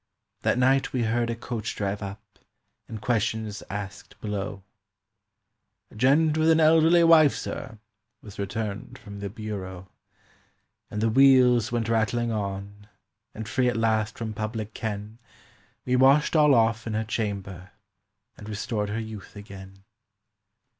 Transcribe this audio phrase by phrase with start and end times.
[0.41, 2.39] That night we heard a coach drive up,
[2.87, 4.63] and questions asked below.
[5.91, 7.77] "A gent with an elderly wife, sir,"
[8.23, 9.91] was returned from the bureau.
[10.89, 12.87] And the wheels went rattling on,
[13.35, 15.19] and free at last from public ken
[15.85, 17.69] We washed all off in her chamber
[18.37, 19.83] and restored her youth again.